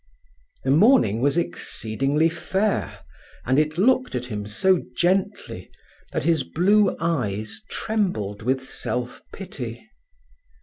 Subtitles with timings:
[0.63, 3.01] The morning was exceedingly fair,
[3.45, 5.69] and it looked at him so gently
[6.11, 9.87] that his blue eyes trembled with self pity.